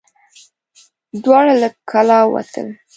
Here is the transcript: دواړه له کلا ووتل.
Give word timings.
دواړه 1.23 1.53
له 1.61 1.69
کلا 1.91 2.19
ووتل. 2.25 2.67